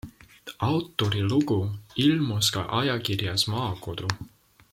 Autori 0.67 1.21
lugu 1.31 1.59
ilmus 2.05 2.51
ka 2.57 2.65
ajakirjas 2.81 3.47
Maakodu. 3.53 4.11